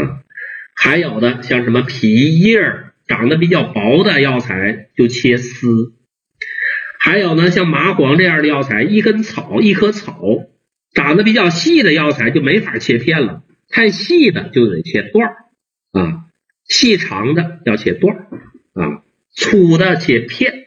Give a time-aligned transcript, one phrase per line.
[0.74, 5.94] 还有的像什么皮叶儿长得比较薄的药材就切丝，
[6.98, 10.20] 还有呢像麻黄这样的药材，一根草一棵草
[10.92, 15.36] 长得比较细的药材就没法切片了，太细的就得切段儿
[15.92, 16.24] 啊，
[16.68, 18.28] 细长的要切段儿
[18.74, 20.66] 啊，粗的切片，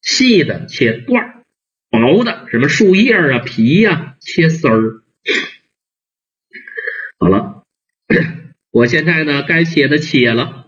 [0.00, 1.42] 细的切段儿，
[1.90, 5.02] 薄的什么树叶啊皮呀切丝儿。
[7.18, 7.62] 好了。
[8.74, 10.66] 我现在呢，该切的切了，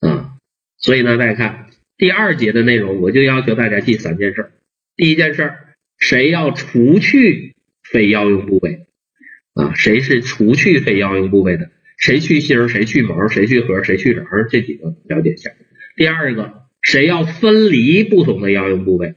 [0.00, 0.36] 啊，
[0.76, 4.52] 所以呢，大家看第二节的内容，我就要求大家记三件事。
[4.94, 5.54] 第一件事，
[5.96, 8.84] 谁要除去非药用部位
[9.54, 9.72] 啊？
[9.74, 11.70] 谁是除去非药用部位的？
[11.96, 13.26] 谁去芯谁去毛？
[13.28, 13.82] 谁去核？
[13.82, 14.46] 谁去瓤？
[14.50, 15.50] 这几个了解一下。
[15.96, 19.14] 第二个，谁要分离不同的药用部位？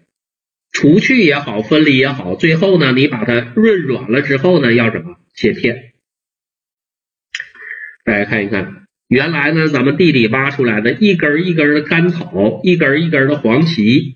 [0.72, 5.18] 除去也好，分离也好，最后呢，你把它润软了之后呢，要什么？
[5.34, 5.89] 切片。
[8.10, 14.16] 大家看一看，原来呢，咱们地里挖出来的一根一根的干草，一根一根的黄芪，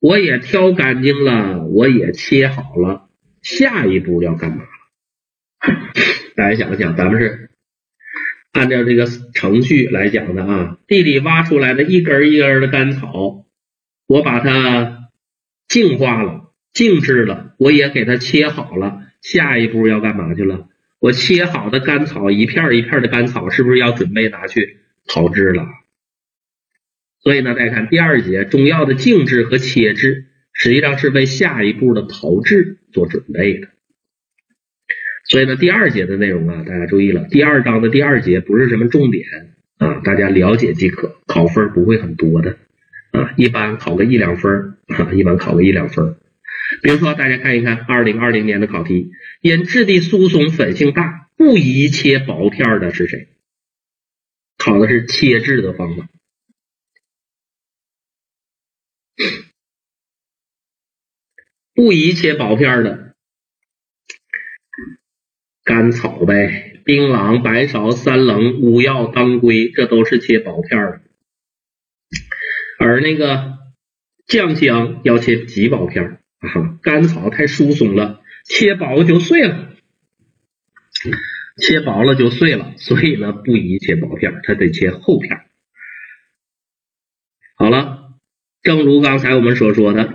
[0.00, 3.10] 我也挑干净了，我也切好了。
[3.42, 4.64] 下一步要干嘛？
[6.34, 7.50] 大家想想，咱们是
[8.52, 10.78] 按照这个程序来讲的啊。
[10.86, 13.44] 地里挖出来的一根一根的干草，
[14.06, 15.10] 我把它
[15.68, 19.02] 净化了、静置了，我也给它切好了。
[19.20, 20.68] 下一步要干嘛去了？
[21.06, 25.64] 我切好的甘草，一片一片的甘草，是不是要准备拿去炮制了？
[27.22, 33.68] 所以呢，大家看第二节中药的静制和切制，实际上是为下一步的炮制做准备的。
[35.28, 39.24] 所以呢，第二节的内容啊，大家注意了，第二章的第二节不是什么重点
[39.78, 42.56] 啊，大家了解即可，考分不会很多的
[43.12, 46.16] 啊，一般考个一两分啊，一般考个一两分。
[46.82, 53.28] 比如说，大家看一看二零二零年的考题，因质地疏松、粉性大，不宜切薄片的是谁？
[54.58, 56.08] 考的是切制的方法。
[61.72, 63.14] 不宜切薄片的，
[65.62, 71.00] 甘草呗，槟榔、白芍、三棱、乌药、当归，这都是切薄片的。
[72.78, 73.58] 而那个
[74.26, 76.22] 酱香要切极薄片。
[76.54, 79.70] 啊，甘草太疏松了，切薄就碎了，
[81.56, 85.40] 切薄了就碎了，所以呢不宜切薄片，它得切厚片。
[87.56, 88.12] 好了，
[88.62, 90.14] 正如刚才我们所说的，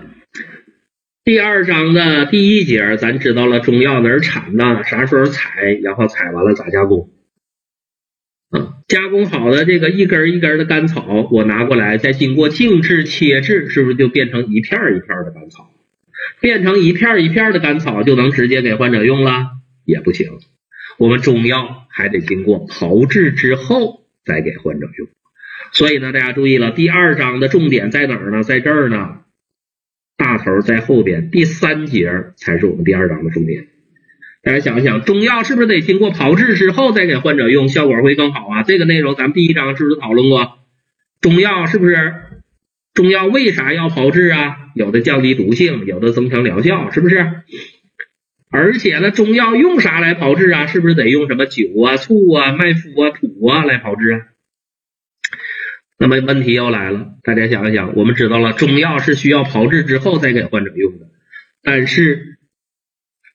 [1.23, 4.83] 第二章的第一节，咱知道了中药哪儿产的？
[4.83, 5.73] 啥时候采？
[5.81, 7.09] 然后采完了咋加工？
[8.51, 15.70] 啊，加工好的这个一根一根的甘草，我拿过来，再经过静置切制，是不是就变成一片一片的甘草？
[16.39, 19.51] 变成一片一片的甘草就能直接给患者用了，
[19.85, 20.29] 也不行。
[20.97, 25.07] 我们中药还得经过炮制之后再给患者用。
[25.71, 28.43] 所以呢，大家注意了，第二章的重点在哪儿呢？
[28.43, 29.19] 在这儿呢，
[30.17, 33.67] 大头在后边，第三节才是我们第二章的重点。
[34.43, 38.63] 大家想一想，中药是不是得经过炮制之后再给患者用，效果会更好啊？
[38.63, 40.57] 这个内容咱们第一章是不是讨论过？
[41.21, 42.15] 中药是不是？
[42.93, 44.57] 中药为啥要炮制啊？
[44.75, 47.43] 有的降低毒性，有的增强疗效，是不是？
[48.49, 50.67] 而且呢，中药用啥来炮制啊？
[50.67, 54.19] 是不是得用什么酒啊、醋啊、麦麸啊、土啊来炮制啊？
[55.97, 61.05] 那么问题又来了，大家想一想，我们知道了中药是需要炮制之后再给患者用的，
[61.63, 62.39] 但是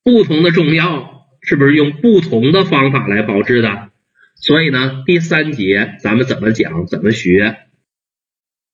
[0.04, 3.90] 不同的中药是不是用不同的方法来炮制的？
[4.34, 7.56] 所以呢，第三节咱们怎么讲，怎么学？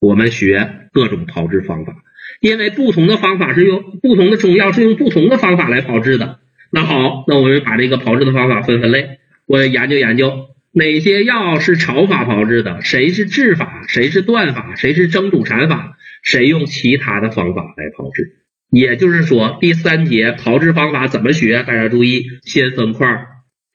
[0.03, 1.95] 我们学各种炮制方法，
[2.41, 6.41] 因为不同的方法是用不同的中药是用不同的方法来炮制的。
[6.73, 18.39] 那好，那我们把这个炮制的方法分分类，我研究研究哪些药是炒法炮制的，谁是制法，谁是断法，谁是蒸煮产法，谁用其他的方法来炮制。
[18.73, 21.63] 也就是说，第三节炮制方法怎么学？
[21.63, 23.29] 大家注意，先分块儿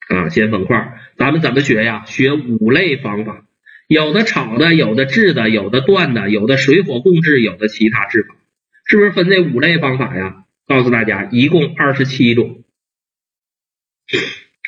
[0.09, 0.99] 啊，先分块儿。
[1.15, 2.03] 咱们怎么学呀？
[2.05, 3.43] 学五类方法。
[3.87, 8.35] 有的炒的，有的制的，有的断的，有的水火共制，有的其他制法，
[8.85, 10.43] 是不是分这五类方法呀？
[10.67, 12.63] 告诉大家，一共二十七种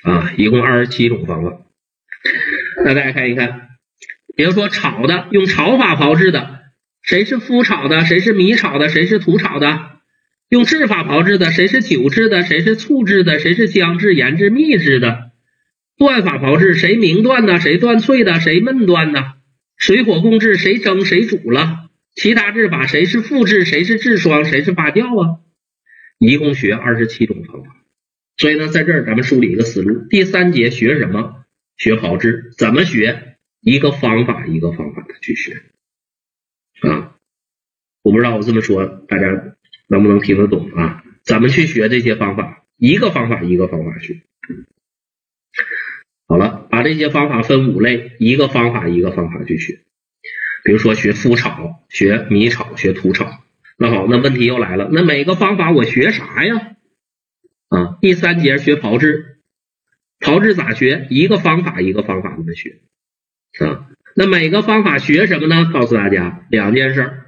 [0.03, 1.61] 啊，一共二十七种方法。
[2.85, 3.69] 那大家看一看，
[4.37, 6.61] 比如说炒的，用炒法炮制的，
[7.01, 9.99] 谁是麸炒的，谁是米炒的，谁是土炒的？
[10.47, 15.28] 用制法炮制的，谁是酒制的，谁是醋制的，谁是姜制、盐制、蜜制的？
[15.99, 19.33] 断法炮制，谁明断的，谁断脆的，谁闷断的？
[19.75, 21.89] 水火共制，谁蒸谁煮了？
[22.15, 25.39] 其他制法，谁是复制，谁是制霜，谁是发酵啊？
[26.17, 27.75] 一共学二十七种方法。
[28.37, 31.43] 所以呢，在这儿咱们梳理一个思路：第三节学什么？
[31.75, 33.35] 学炮制，怎么学？
[33.59, 35.63] 一个方法一个方法的去学
[36.79, 37.17] 啊！
[38.03, 39.27] 我不知道我这么说大家
[39.89, 41.03] 能不能听得懂啊？
[41.23, 42.63] 怎么去学这些方法？
[42.77, 44.21] 一个方法一个方法学。
[46.29, 49.79] 好了，把这些方法分五类，一个方法一个方法去学。
[50.63, 53.43] 比如说学麸炒、学米炒、学土炒。
[53.79, 56.75] 那好，那问题又来了，那每个方法我学啥呀？
[57.69, 59.39] 啊，第三节学炮制，
[60.19, 61.07] 炮制咋学？
[61.09, 62.77] 一个方法一个方法的学
[63.59, 63.87] 啊。
[64.15, 65.71] 那每个方法学什么呢？
[65.73, 67.23] 告诉大家两件事。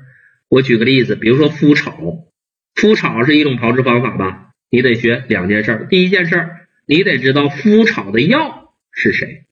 [0.48, 2.28] 我举个例子，比如说麸炒，
[2.76, 4.52] 麸炒是一种炮制方法吧？
[4.70, 5.88] 你得学两件事。
[5.90, 6.50] 第一件事，
[6.86, 8.61] 你得知道麸炒的药
[8.92, 9.46] 是谁；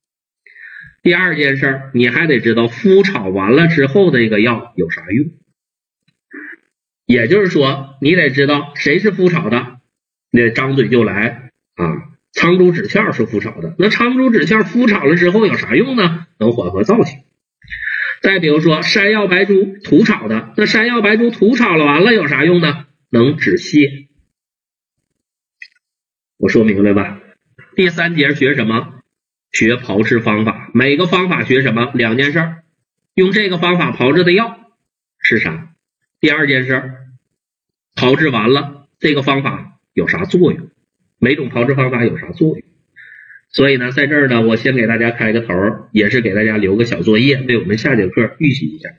[1.01, 5.31] 第二件事，你还得知道夫炒完了之后的这个药有啥用。
[7.06, 9.80] 也就是说，你得知道谁是夫炒的，
[10.31, 12.09] 那张嘴就来啊！
[12.31, 16.27] 苍术指窍是夫炒的，那苍术指窍夫炒了之后有啥用呢？
[16.38, 17.18] 能缓和燥气。
[18.21, 22.85] 再比如说山药白术土炒的，那山药白术土炒了完了有啥用呢？
[23.09, 24.07] 能止泻。
[26.38, 27.19] 我说明白吧？
[27.75, 28.99] 第三节学什么？
[29.51, 30.69] 学炮制方法。
[30.74, 31.92] 每个方法学什么？
[31.94, 32.56] 两件事。
[33.16, 34.72] 用这个方法炮制的药
[35.19, 35.74] 是啥？
[36.22, 36.92] 第二件事，
[37.96, 40.69] 炮制完了，这个方法有啥作用？
[41.19, 42.63] 每种炮制方法有啥作用？
[43.51, 45.54] 所以呢，在这儿呢，我先给大家开个头，
[45.92, 48.90] 也是给大家留个小作业，为我们下节课预习一下。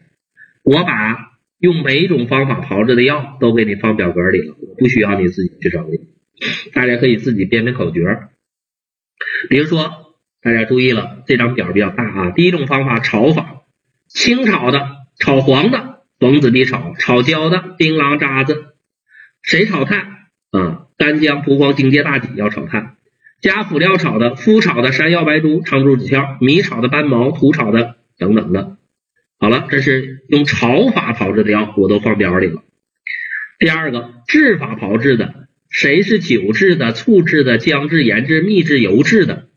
[0.64, 6.00] 我把用每种方法炮制的药都给你放表格里了，不需要你自己去整理，
[6.75, 8.00] 大家可以自己编编口诀。
[9.49, 10.09] 比如说，
[10.42, 12.31] 大家注意了，这张表比较大啊。
[12.31, 13.62] 第一种方法炒法，
[14.08, 14.88] 清炒的、
[15.19, 16.00] 炒黄的。
[16.19, 18.75] 黄子地炒炒焦的槟榔渣子，
[19.40, 20.00] 谁炒炭
[20.50, 20.82] 啊？
[20.98, 22.96] 干姜、蒲黄、荆芥、大戟要炒炭。
[23.40, 28.76] 加辅料炒的，麸炒的山药、白术、苍术、指窍，米炒的斑毛，土炒的等等的。
[29.38, 32.62] 好了，这是用炒法炮制的药，我都放表里了。
[33.58, 39.48] 第二个制法炮制的，谁是酒制的、醋制的、姜制、盐制、蜜制、油制的，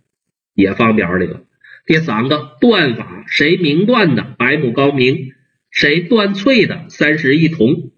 [0.54, 1.44] 也放表里了。
[1.86, 4.24] 第三个断法，谁明断的？
[4.38, 5.34] 百亩高明。
[5.70, 7.92] 谁断脆的三十一铜？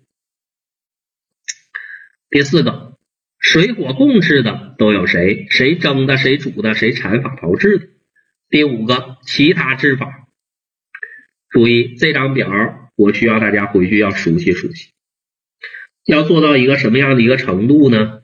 [2.30, 2.98] 第四个，
[3.38, 5.46] 水火共治的都有谁？
[5.50, 6.16] 谁蒸的？
[6.16, 6.74] 谁煮的？
[6.74, 7.88] 谁产法炮制的？
[8.50, 10.30] 第五个，其他制法。
[11.50, 12.50] 注意这张表，
[12.96, 14.92] 我需要大家回去要熟悉熟悉。
[16.06, 18.22] 要做到一个什么样的一个程度呢？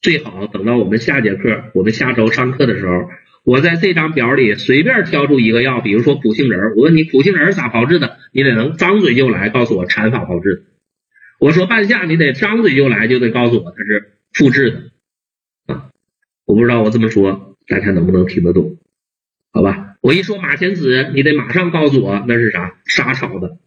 [0.00, 3.10] 最好等到我们下节课，我们下周上课的时候。
[3.44, 10.62] 我在这张表里随便挑出一个药，比如说苦杏仁我问你苦杏仁咋炮制的，你得能张嘴就来告诉我产法炮制的。
[11.38, 15.90] 我说半夏，你得张嘴就来就得告诉我它是复制的啊。
[16.46, 18.78] 我不知道我这么说大家能不能听得懂？
[19.52, 23.58] 好吧，我一说马钱子，你得马上告诉我那是啥沙炒的。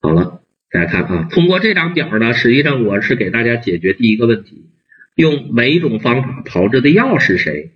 [0.00, 0.42] 好了，
[0.72, 4.66] 大家看啊，通过这张表呢，实际上我是给大家解决第一个问题，
[5.14, 7.70] 用每一种方法炮制的药是谁？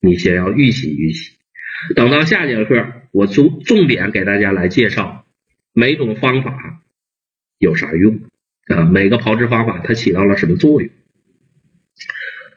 [0.00, 1.32] 你先要预习预习，
[1.96, 5.26] 等到下节课，我重重点给大家来介绍
[5.72, 6.82] 每种方法
[7.58, 8.20] 有啥用
[8.66, 8.84] 啊？
[8.84, 10.90] 每个炮制方法它起到了什么作用？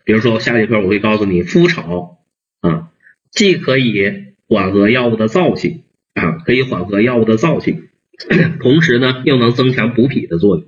[0.03, 2.19] 比如说下节课我会告诉你，麸炒
[2.59, 2.91] 啊，
[3.31, 5.83] 既可以缓和药物的燥性
[6.13, 7.89] 啊，可以缓和药物的燥性，
[8.59, 10.65] 同时呢又能增强补脾的作用；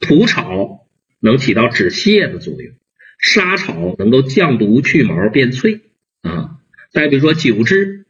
[0.00, 0.86] 土炒
[1.20, 2.74] 能起到止泻的作用；
[3.18, 5.80] 沙炒能够降毒去毛变脆。
[6.24, 6.58] 啊，
[6.90, 8.06] 再比如说酒制，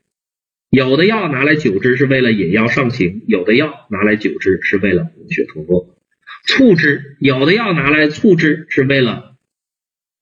[0.71, 5.99] 有的药拿来酒制是为了引药上行，有的药拿来酒制是为了补血通络。
[6.47, 9.37] 醋制，有的药拿来醋制是为了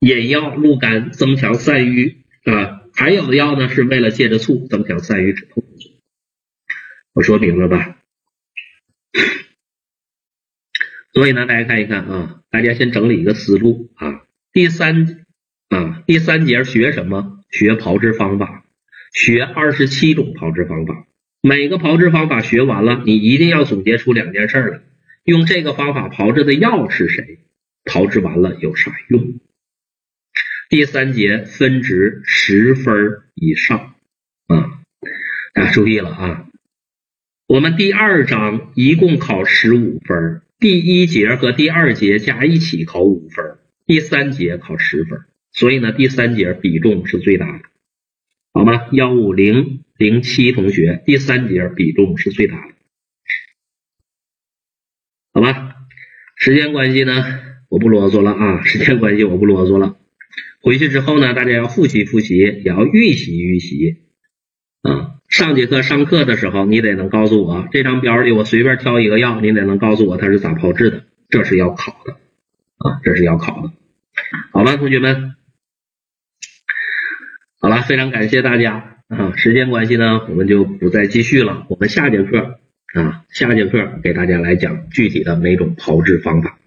[0.01, 5.63] 引药入肝，增强散瘀啊，还有的药呢是为了借着醋增强散瘀止痛。
[7.13, 7.99] 我说明了吧？
[11.13, 14.23] 所以呢，大家看一看啊，大家先整理一个思路啊。
[14.51, 15.27] 第三
[15.69, 17.42] 啊，第三节学什么？
[17.53, 18.65] 学炮制方法，
[19.13, 21.07] 学二十七种炮制方法。
[21.43, 24.81] 每个炮制方法学完了，你一定要总结出两件事来：
[25.25, 27.41] 用这个方法炮制的药是谁？
[27.85, 29.41] 炮制完了有啥用？
[30.71, 32.95] 第三节分值十分
[33.35, 33.95] 以上
[34.47, 34.81] 啊！
[35.53, 36.47] 大家注意了啊！
[37.47, 45.21] 我们第二章一共考十五分，第一节和第二节加一起考五分，第三节考十分。
[45.53, 47.65] 所以呢，第三节比重是最大的，
[48.53, 48.89] 好吗？
[48.93, 52.75] 幺五零零七同学，第三节比重是最大的，
[55.35, 55.77] 好吧？
[56.37, 57.23] 时间关系呢，
[57.69, 59.97] 我不啰嗦了啊， 时间关系我不啰嗦了。
[60.63, 63.99] 回去之后呢，大家要复习复习，也要预习预习。
[64.83, 72.13] 啊，上节课上课的时候，你得能告诉我这张表里我随便挑一个药，你得能告诉我它是咋炮制的，这是要考的
[72.79, 73.73] 啊，这是要考的。
[74.53, 75.35] 好吧，同学们，
[77.63, 82.59] 好了，非常感谢大家啊，时间关系呢，我们就不再继续了，我们下节课
[82.93, 86.59] 啊，下节课给大家来讲具体的每种炮制方法。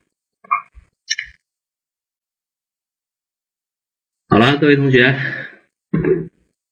[4.30, 5.20] 好了，各位同学，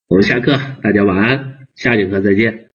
[0.07, 2.69] 我们下课，大家晚安，下节课再见。